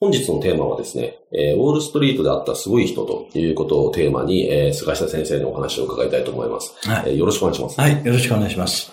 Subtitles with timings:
[0.00, 6.74] 本日のテーマはですね、えー、ウォールストリートであったすごい人ということをテーマに、えー、菅下先生にお話を伺いたいと思います。
[6.88, 7.78] はい、えー、よろしくお願いします。
[7.78, 8.90] はい、よろしくお願いします。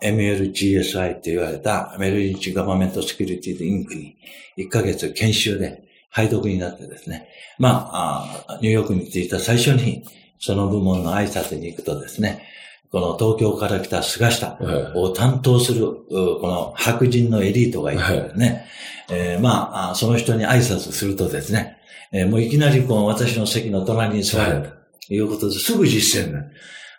[0.00, 4.16] MLGSI って言われたメルリンチガバメントセキュリティインクに
[4.56, 10.04] 1ヶ月研修で配読になってですね、まああ、ニューヨークに着いた最初に
[10.38, 12.46] その部門の挨拶に行くとですね、
[12.90, 14.58] この東京から来た菅下
[14.94, 18.66] を担当する、この白人のエリートがいてね、
[19.10, 21.78] えー、まあ、その人に挨拶するとですね、
[22.12, 24.70] えー、もういきなりこう私の席の隣に座る
[25.06, 26.32] ということですぐ実践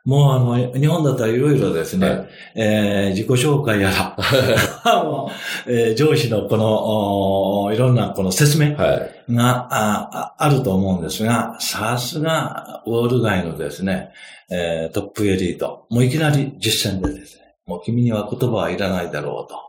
[0.09, 4.17] もうあの、日本だったらいろいろですね、はい、えー、自己紹介やら、
[5.67, 14.09] えー、上司のこの、いろんなこの説明が、はい、ああると思うんですが、さすがウォール街のですね、
[14.49, 19.59] えー、トップエリート、もういきなり実践でですね、もう君には言葉はいらないだろうと。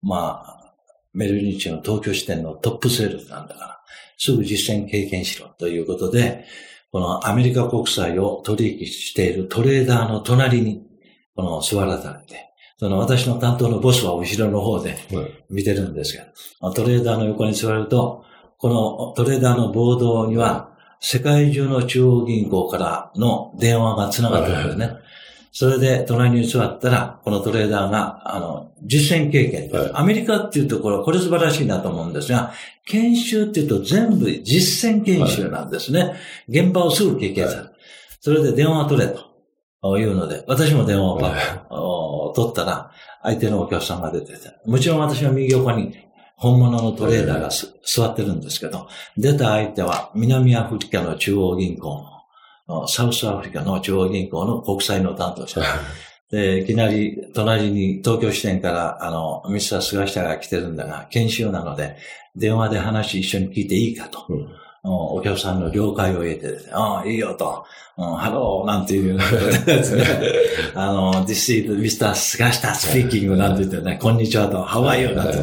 [0.00, 0.74] まあ、
[1.12, 3.80] メルリンチの東京支店のトップセールスなんだから、
[4.16, 6.44] すぐ実践経験しろということで、
[6.90, 10.82] このアメリカ国債を取引しているトレーダーの隣に、
[11.34, 14.96] この座らされて、その私の担当のボスは後ろの方で
[15.50, 16.18] 見てるんですけ
[16.60, 18.24] ど、トレーダーの横に座ると、
[18.56, 24.96] このトレーダーのボードには、世界中の中央銀行からの電話が繋がってるんですね。
[25.58, 32.52] それで隣に座ったら、このトレーダーが、あの、実践経験、はい、アメリカっていうところ、これ素晴らしいなと思うんですが、
[32.86, 36.00] 研修っていうと全部実践研修なんですね。
[36.00, 36.14] は
[36.46, 37.62] い、現場をすぐ経験する。
[37.62, 37.72] はい、
[38.20, 39.98] それで電話を取れと。
[39.98, 41.14] いうので、私も電話
[41.70, 42.92] を取ったら、
[43.24, 45.92] 相手のお客さんが出てて、もちろん私は右横に
[46.36, 47.50] 本物のトレーダーが
[47.84, 48.86] 座ってるんですけど、
[49.16, 52.17] 出た相手は南アフリカの中央銀行の
[52.86, 55.60] South Africa の中央銀行の国債の担当者。
[56.30, 61.96] で、いきなり隣に東京支店から、あの、ミスター菅下が来てるんだが、研修なので、
[62.36, 64.26] 電話で話一緒に聞いていいかと。
[64.28, 64.46] うん、
[64.90, 67.64] お客さんの了解を得てですね、ああ、いいよと、
[67.96, 70.04] うん、ハローなんていうやつね、
[70.74, 72.14] あの、This is Mr.
[72.14, 75.38] 菅下 speaking なんて言ってね、こんにちはと、ハワイよなんて、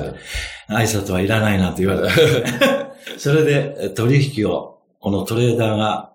[0.70, 2.14] 挨拶はいらないなんて言われて、
[3.18, 6.12] それで取引を、このトレーダーが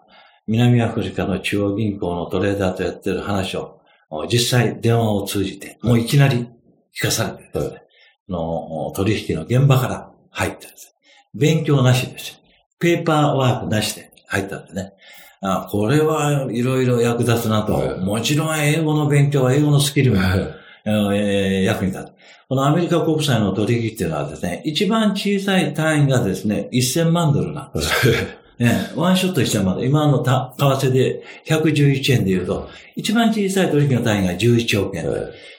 [0.50, 3.80] 南アフリカの中央銀行のトレーダーとやってる話を、
[4.28, 6.48] 実際電話を通じて、もういきなり
[6.92, 7.82] 聞かされてですね、
[8.28, 10.96] の取引の現場から入ったんです。
[11.34, 12.40] 勉強なしです。
[12.80, 14.92] ペーパーワークなしで入ったんですね。
[15.40, 20.40] あこれはいろいろ役立つなと、はい、もちろん英語の勉強は英語のスキルが、はい
[20.84, 22.12] えー、役に立つ。
[22.48, 28.39] このアメリカ国債の取引っていうのはですね、一番小さい単位がですね、1000万ドルなんです。
[28.60, 35.06] ね、ワンショットしても、今の為替で111円で言うと、一番小さい取引の単位が11億円。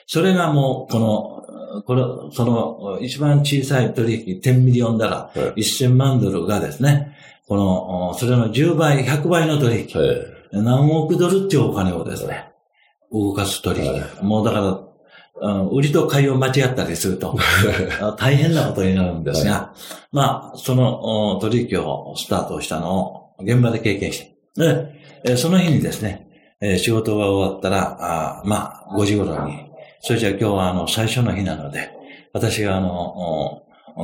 [0.06, 7.16] それがもう、この、この、その、一番小さい取引、10 million dollar、1000万ドルがですね、
[7.48, 9.88] この、それの10倍、100倍の取引、
[10.52, 12.52] 何億ドルっていうお金をですね、
[13.10, 13.92] 動かす取引。
[14.22, 14.80] もうだから、
[15.72, 17.36] 売りと買いを間違ったりすると、
[18.16, 24.92] 大変なことになるんですが、はい、まあ、その取引をスタートしたのを現場で経験して、
[25.24, 26.28] で、その日にですね、
[26.78, 31.90] 仕事が終わったら、あまあ、5時頃に、それじゃあ今日はあの、最初の日なので、
[32.32, 33.62] 私があの、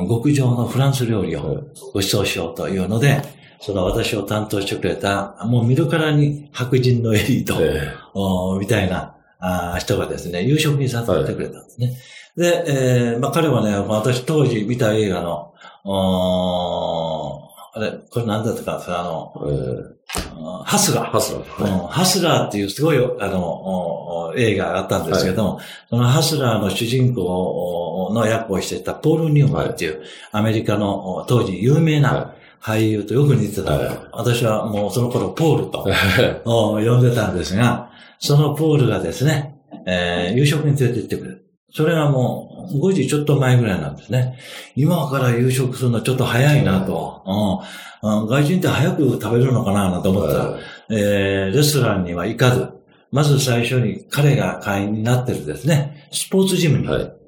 [0.09, 3.21] 極上のフランス料理をご馳走しようというので、
[3.61, 11.87] その私を担当してくれた、もう見るからに白人のエリート、みたいなあ人がですね、夕食に誘ってくれたんですね。
[11.87, 11.95] はい、
[12.35, 15.53] で、えー、まあ彼はね、私当時見た映画の、
[17.71, 21.11] あれ、これ何だったかあの、えー、ハスラー。
[21.11, 30.01] ハスラー、はい、ハスラーっていうすごい、あの、映画があったんですけども、はい、そのハスラーの主人公の役をしていたポール・ニューマンっていう、
[30.31, 35.87] アメリカの当時有名な、俳優とよく似てた、はい、私はもうその頃ポールと
[36.43, 37.88] 呼んでたんですが、
[38.19, 41.45] そのポールがですね、えー、夕食に連れて行ってくれる。
[41.71, 44.37] それはもう5時ちょっと前ぐらいなんですね。
[44.75, 47.23] 今から夕食するのはちょっと早いなと。
[48.01, 50.37] うん、外人って早く食べるのかななんて思った。
[50.37, 52.67] ら、えー、レストランには行かず、
[53.11, 56.87] まず最初に彼が会員になってるですね、スポーツジムに、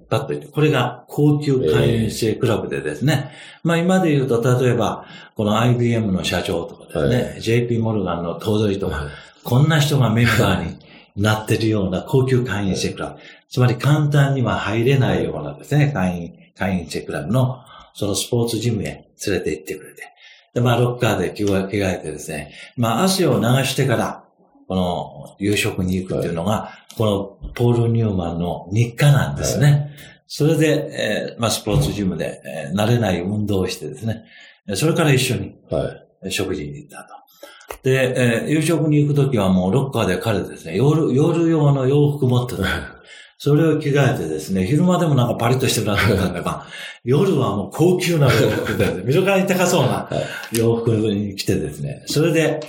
[0.09, 5.05] パッと行って、これが高級会員制クラブでですね、えー、まあ今で言うと、例えば、
[5.35, 9.09] この IBM の社長とかですね、はい、JP モルガンの頭取とか、はい、
[9.43, 10.80] こんな人がメンバーに
[11.15, 13.19] なってるような高級会員制クラブ。
[13.49, 17.59] つまり簡単には入れないようなですね、会員、会員制クラブの、
[17.93, 20.03] そのスポーツジムへ連れて行ってくれて。
[20.53, 24.23] で、まあ、ロッカーで着替えてですね、まあ、汗を流してから、
[24.67, 27.05] この夕食に行くっていうのが、こ
[27.41, 29.91] のポール・ニューマンの日課なんですね。
[30.27, 34.23] それで、えー、まあ、スポーツジムで、えー、慣れない運動をしてですね、
[34.75, 35.55] それから一緒に、
[36.29, 37.20] 食事に行ったと。
[37.83, 42.63] で、えー、夕食に行くときはもうロッカーで彼ですね、夜、夜用の洋服持ってた。
[43.37, 46.67] それを着替えてですね、昼間でもなんかパリッとしてるなと思ったんだが、
[47.03, 50.07] 夜はもう高級な洋服で、 見るからに高そうな
[50.51, 52.59] 洋服に着てですね、それで、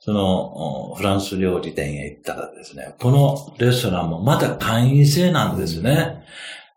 [0.00, 6.22] その、フランス料理店へ行ったらですね、このレストランもまた会員制なんですね。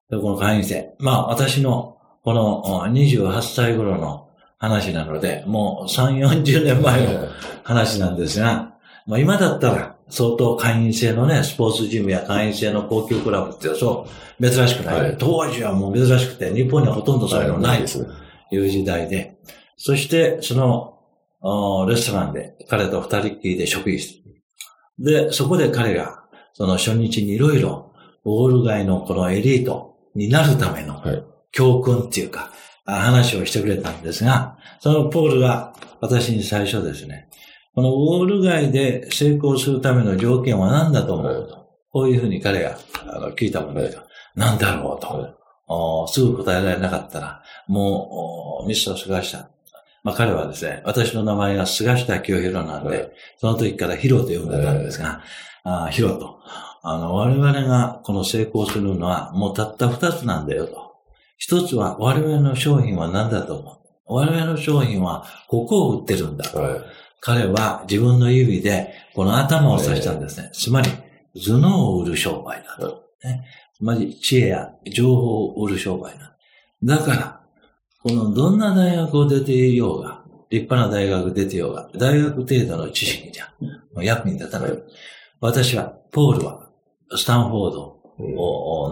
[0.10, 0.94] でこの会員制。
[1.00, 4.28] まあ私のこの28歳頃の
[4.60, 7.28] 話なので、もう3、40年前の
[7.72, 8.76] 話なんですが、
[9.08, 14.08] まあ今だったら相当会員制のね、スポーツジムや会員制の高級クラブってそ
[14.40, 17.86] う珍しくない、はい、当時はもう珍しくて、日本にはほとんどそういうのない。
[17.86, 18.00] と
[18.52, 18.58] い。
[18.58, 19.38] う時代で、
[19.78, 24.00] そしてそのレストランで彼と二人っきりで食事。
[24.00, 24.22] する。
[25.00, 26.24] で、そこで彼が、
[26.54, 27.92] その初日にいろいろ、
[28.24, 31.02] ウォール街のこのエリートになるための
[31.52, 32.52] 教訓っていうか、
[32.86, 37.30] 話をしてくれたんですが、そのポールが私に最初ですね、
[37.74, 41.62] このウォール街で成功するための条件は何だと思うと。
[41.92, 42.78] こういうふうに彼が
[43.38, 46.08] 聞いたものですが、何だろうと。
[46.08, 49.50] すぐ答えられなかったら、もう、ミストを探した。
[50.04, 55.22] まあ彼はですね、私の名前が菅下清弘なんで、その時からヒロと呼んでたんですが、
[55.64, 56.40] あヒロと。
[56.84, 60.92] あの、我々がこの成功するのはもうたった二つなんだよと。
[61.38, 63.78] 一つは我々の商品は何だと思う。
[64.06, 66.50] 我々の商品はここを売ってるんだ。
[66.52, 66.82] はい、
[67.22, 70.50] 彼は自分の指でこの頭を指したんですね。
[70.54, 70.90] つまり
[71.36, 73.04] 頭脳を売る商売だと。
[73.24, 73.46] ね、
[73.78, 76.36] つまり知恵や情報を売る商売だ。
[76.84, 77.42] だから、
[78.02, 83.54] このどんな大学を出ていようが、立派な大学出てようが、大学程度の知識じゃ、
[84.02, 84.72] 役に立たない。
[85.40, 86.70] 私は、ポールは、
[87.16, 88.02] スタンフォード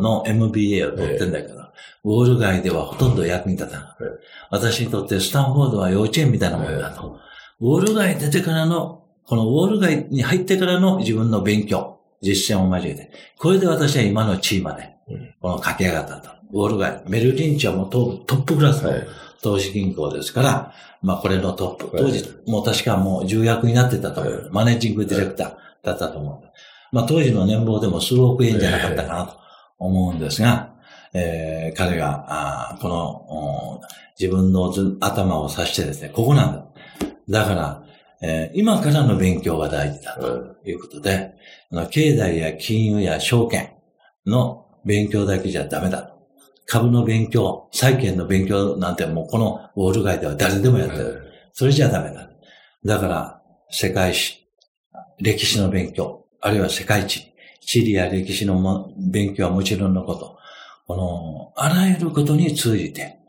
[0.02, 1.56] の MBA を取ってんだけど、
[2.04, 3.88] ウォール街ではほとんど役に立たない。
[4.52, 7.20] 私にとってスタンフォードは幼稚園みたいなものだと。
[7.61, 14.95] ウォール街出てからの、このウォール街に入ってからの自分の勉強、実践を交えて、これで私は今の地位まで、
[15.41, 16.29] この駆け上がったと。
[16.51, 17.03] ウォール街。
[17.07, 18.94] メルリンチはもうトップクラスの
[19.41, 21.97] 投資銀行ですから、まあこれのトップ。
[21.97, 24.50] 当時、もう確かもう重役になってたと思う。
[24.51, 25.53] マネージングディレクター
[25.83, 26.50] だったと思う。
[26.91, 29.38] まあ当時の年俸でも数億円じゃなかったかなと
[29.77, 30.73] 思うんですが、
[31.13, 32.25] えー、彼が、
[32.73, 33.81] あこの、
[34.19, 36.65] 自分の頭を指してですね、ここなんだ。
[37.30, 37.84] だから、
[38.22, 41.36] えー、今からの勉強が大事だということで、
[41.71, 43.74] うん、経済や金融や証券
[44.26, 46.16] の勉強だけじゃダメだ。
[46.66, 51.24] 株の勉強、債券の勉強なんてもうこのウォール街では誰でもやってる。
[51.54, 52.30] それじゃダメだ。
[52.86, 54.48] だから、世界史、
[55.19, 60.38] 歴史の勉強、あるいは世界地、地理や歴史の勉強はもちろんのこと、
[60.88, 63.19] この、あらゆることに通じて、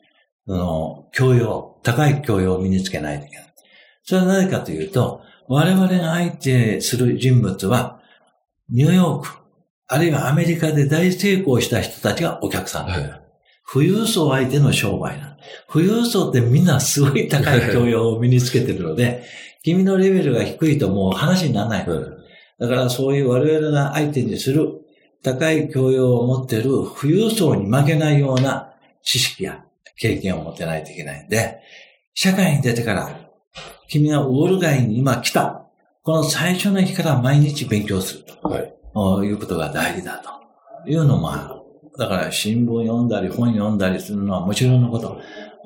[0.46, 3.49] その、教養、高い教養を身につけないといけない。
[4.10, 8.00] それは何かというと、我々が相手する人物は、
[8.68, 9.28] ニューヨーク、
[9.86, 12.92] あるいはアメリカで大成功した人たちがお客さんだ。
[12.94, 13.22] はい、
[13.72, 15.36] 富裕層相手の商売な
[15.72, 19.22] 富裕層ってみんなすごい高い教養を身につけてるので、
[19.62, 21.86] 君のレベルが低いともう話にならない。
[21.86, 24.72] だからそういう我々が相手にする
[25.22, 28.72] 高い教養を持っている富裕層に負けないような
[29.04, 29.64] 知識や
[29.94, 31.60] 経験を持ってないといけないんで、
[32.12, 33.29] 社会に出てから、
[33.90, 35.66] 君がウォール街に今来た。
[36.04, 38.48] この最初の日から毎日勉強すると。
[38.48, 39.26] はい。
[39.26, 40.22] いうことが大事だ
[40.84, 41.98] というのもある。
[41.98, 45.20] だから新聞読んだり本読んだりするのはもちろんのこと。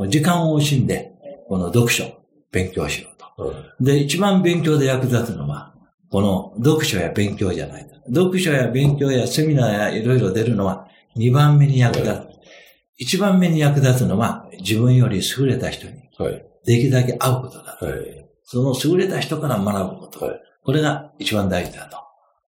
[0.08, 1.12] 時間を惜しんで、
[1.48, 2.04] この読書、
[2.50, 3.54] 勉強しろと。
[3.78, 5.74] で、一番勉強で役立つのは、
[6.10, 7.86] この読書や勉強じゃない。
[8.06, 12.10] 読書や勉強やセミナーやいろいろ出るのは2番目に役立
[12.98, 13.16] つ。
[13.16, 16.08] 1番目に役立つのは自分より優れた人に
[16.64, 17.86] できるだけ会うことだと。
[17.86, 18.28] はい。
[18.44, 20.24] その優れた人から学ぶこと。
[20.24, 21.98] はいこれが一番大事だと。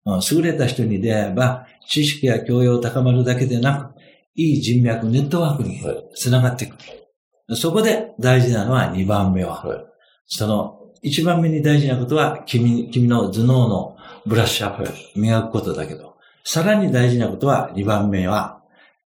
[0.07, 4.01] うん優れた人に出会えば、知識や教養を高まるだけでなく、
[4.35, 6.77] いい人脈、ネットワークにはいつながっていく。
[7.55, 9.87] そこで大事なのは2番目は、はい
[10.29, 13.97] その1番目に大事なことは君君の頭脳の
[14.27, 18.63] ブラッシュアップ、磨くことだけど、さらに大事なことは2番目は、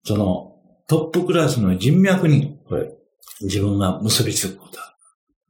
[0.04, 0.56] その
[0.88, 2.94] トップクラスの人脈にはい
[3.42, 4.97] 自分が結びつくことだ。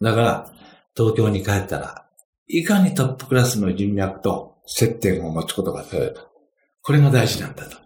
[0.01, 0.51] だから、
[0.95, 2.05] 東京に帰ったら、
[2.47, 6.15] いかにトップクラスの人脈と接点を持つことができるはい。
[6.81, 7.77] これが大事なんだと。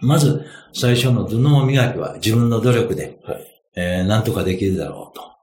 [0.00, 5.34] まず、最初の頭脳磨きは自分の努力で、はいえーなんとかできるだろうと。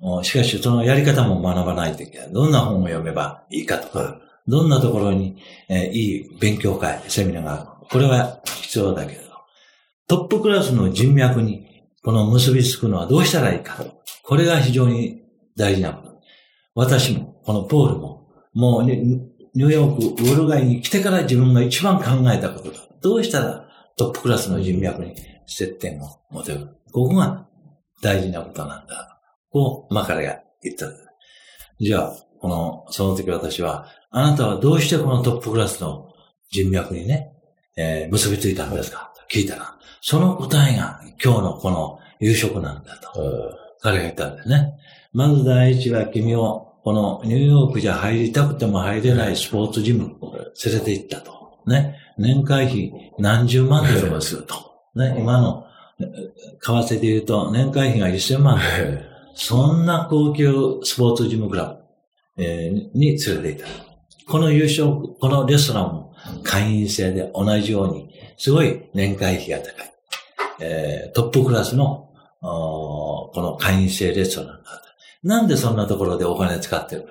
[0.00, 2.32] おしかし、そのやり方も学ばないといけない。
[2.32, 5.36] どんな本を読めばいいかとか、はどんなところに、
[5.68, 9.24] えーいい勉強会、セミナーがあるこれは必要だけれど、
[10.06, 11.66] トップクラスの人脈に
[12.02, 13.84] この結びつくのはどうしたらいいか。
[14.22, 15.23] これが非常に
[15.56, 16.20] 大事なこと。
[16.74, 22.78] 私も、このポールも、もうねニューヨーク、ウォル街に来てから自分が一番考えたことだ。
[23.02, 25.14] どうしたらトップクラスの人脈に
[25.46, 26.68] 接点を持てる。
[26.92, 27.46] ここが
[28.02, 29.20] 大事なことなんだ。
[29.50, 30.86] こう、まあ彼が言った。
[31.80, 36.12] じゃあ、この、その時私は、あなたはどうしてこのトップクラスの
[36.50, 37.32] 人脈にね、
[37.76, 39.12] えー結びついたんですか？
[39.16, 43.58] と聞いたら、その答えが今日のこの夕食なんだと。
[43.80, 44.74] 彼が言ったんですね。
[45.14, 50.16] まず第一は君を、このニューヨークじゃ入りたくても入れないスポーツジム
[50.64, 51.60] 連れて行ったと。
[51.66, 51.96] ね。
[52.18, 54.54] 年会費何十万ドルもすると。
[54.94, 55.14] ね。
[55.16, 55.64] 今の、
[56.00, 56.04] え
[56.60, 59.00] 為替で言うと年会費が1000万ドル。
[59.34, 60.52] そんな高級
[60.82, 61.78] スポーツジムクラ
[62.36, 63.72] ブ、えーに連れて行っ
[64.26, 64.30] た。
[64.30, 64.88] この優勝、
[65.20, 69.92] このレストランも会員制で同じように、すごい年会費が高い。
[70.60, 72.08] えートップクラスの、
[72.40, 74.83] この会員制レストランが。
[75.24, 77.02] なんでそんなところでお金使ってる？
[77.02, 77.08] か。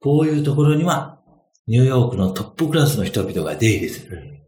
[0.00, 1.20] こういうところには、
[1.66, 4.40] ニューヨークのトップクラスの人々が出入りする。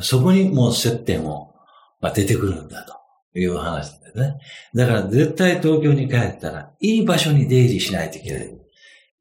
[0.00, 1.54] そこにもう接点を、
[2.00, 4.38] まあ、出てくるんだという話ですね。
[4.74, 8.58] だから絶対東京に帰ったら、いい場所に出入りしないといけない。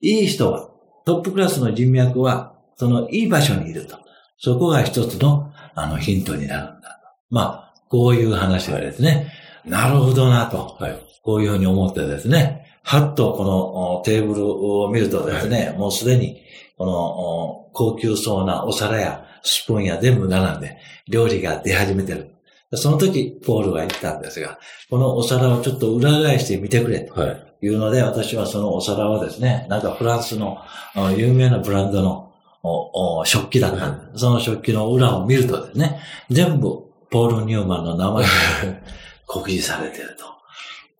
[0.01, 0.69] いい人は、
[1.05, 3.97] トップクラスの人脈は、そのいい場所にいると。
[4.37, 6.99] そこが一つの、あの、ヒントになるんだ。
[7.29, 9.31] まあ、こういう話がですね、
[9.65, 10.99] なるほどなと、はい。
[11.23, 16.43] こういうふうに思ってですね、はっとこのおテーブルを見るとですね、もうすでに、
[16.77, 20.77] このお高級そうなお皿やスプーンや全部並んで、
[21.07, 22.35] 料理が出始めてる。
[22.73, 27.19] その時、ポールが言ったんですが、このお皿をちょっと裏返してみてくれと。
[27.19, 27.45] はい。
[27.65, 30.59] いうので、私はそのお皿をですね、なんかフランスの
[30.93, 34.19] あ有名なブランドの食器だったんです。
[34.19, 35.99] その食器の裏を見るとですね、
[36.29, 38.29] 全部ポール・ニューマンの名前が
[39.25, 40.34] 告示されてると。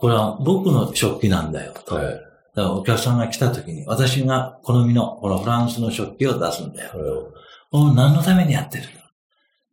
[0.06, 1.96] これは僕の食器なんだよと。
[1.96, 2.06] はい。
[2.06, 2.22] だか
[2.54, 7.34] らお客さんが来た時に、私が好みのこのフランスの食器を出すんだよ。
[7.72, 8.90] この何のためにやってるの？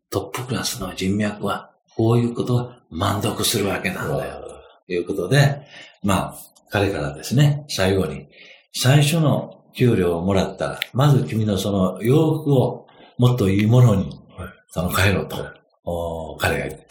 [0.09, 4.43] トップクラスの人脈は、こういうことを満足するわけなんだよ。
[4.87, 5.67] ということで、
[6.03, 6.35] まあ、
[6.71, 8.27] 彼からですね、最後に、
[8.73, 12.87] 最初の給料をもらったら、まず君のその洋服を
[13.19, 14.19] もっといいものに、
[14.71, 15.37] その変えろと、
[15.85, 16.87] お彼が言って。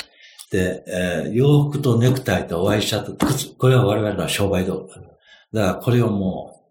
[0.51, 5.01] で、えー洋服とネクタイとワイシャツ、靴、これは我々の商売道具だ。
[5.53, 6.61] だからこれをもう、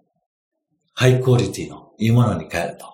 [0.94, 2.84] ハイクオリティのいいものに変えると。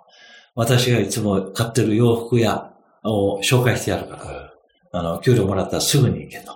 [0.54, 4.52] 私がいつも買ってる洋服や、を紹介してやるから、
[4.92, 6.52] あの、給料もらったらすぐに行けと。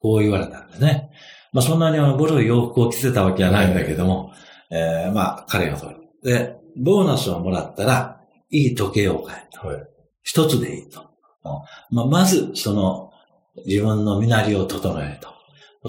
[0.00, 1.10] こう言われたんですね。
[1.52, 4.32] まあそんなにあの、ボロい洋服を着てたわけじゃないんだけども、
[4.70, 5.96] えーまあ彼がそう。
[6.22, 9.66] で、ボーナスをもらったら、いい時計を買えと。
[9.66, 9.86] はい。
[10.22, 11.06] 一つでいいと。
[11.90, 13.10] まあ、まず、その、
[13.64, 15.36] 自分の身なりを整えると。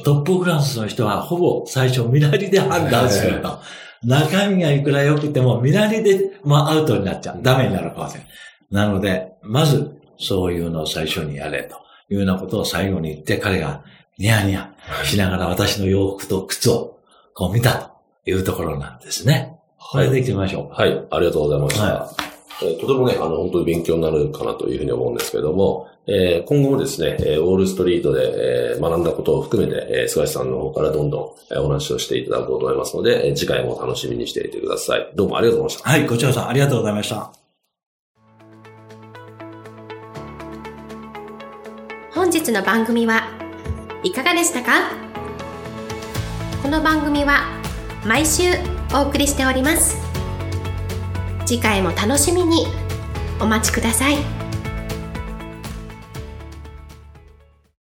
[0.03, 3.59] トップクラスの人はほぼ最初身なりで判断すると。
[4.03, 7.39] 中身がいくら良くても身なりで、まあ、アウトになっちゃう。
[7.41, 8.29] ダメになるかもしれない。
[8.69, 11.75] なので、まず、そういうのを最初にやれと
[12.09, 13.83] いうようなことを最後に言って、彼が
[14.17, 16.99] ニヤニヤしながら私の洋服と靴を
[17.33, 17.93] こう見た
[18.25, 19.57] というところなんですね。
[19.79, 21.07] これで行きましょはい。
[21.11, 21.83] ありがとうございました。
[21.83, 35.11] はえーとてもね、あの、本当に勉強になるかなというふうに思うんですけども、えー今後もですね、えーウォールストリートで、えー学んだことを含めて、えー菅井さんの方からどんどんえーお話をしていただこうと思いますので、えー次回も楽しみにしていてください。
[35.15, 35.89] どうもありがとうございました。
[35.91, 35.93] う。
[35.93, 37.31] はい、こちらさんありがとうございました。
[42.15, 43.27] 本日の番組は
[44.03, 44.89] いかがでしたか？
[46.63, 47.43] この番組は
[48.05, 48.43] 毎週
[48.95, 50.06] お送りしております
[51.47, 52.67] 次回も楽しみに。
[53.39, 54.36] お待ちください。